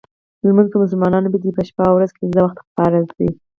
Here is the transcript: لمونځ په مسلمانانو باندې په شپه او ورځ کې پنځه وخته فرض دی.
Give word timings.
لمونځ 0.45 0.67
په 0.71 0.77
مسلمانانو 0.83 1.31
باندې 1.33 1.51
په 1.57 1.63
شپه 1.67 1.83
او 1.87 1.95
ورځ 1.97 2.09
کې 2.13 2.21
پنځه 2.21 2.41
وخته 2.43 2.61
فرض 2.75 3.07
دی. 3.17 3.29